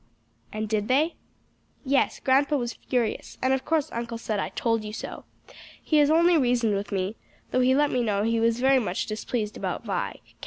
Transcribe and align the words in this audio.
"And 0.51 0.67
did 0.67 0.87
they?" 0.87 1.13
"Yes, 1.85 2.19
grandpa 2.19 2.55
was 2.55 2.73
furious, 2.73 3.37
and 3.39 3.53
of 3.53 3.63
course 3.65 3.91
uncle 3.91 4.17
said, 4.17 4.39
'I 4.39 4.49
told 4.55 4.83
you 4.83 4.91
so.' 4.91 5.25
He 5.79 5.97
has 5.97 6.09
only 6.09 6.39
reasoned 6.39 6.73
with 6.73 6.91
me, 6.91 7.17
though 7.51 7.61
he 7.61 7.75
let 7.75 7.91
me 7.91 8.01
know 8.01 8.23
he 8.23 8.39
was 8.39 8.59
very 8.61 8.79
much 8.79 9.05
displeased 9.05 9.55
about 9.57 9.85
Vi. 9.85 10.19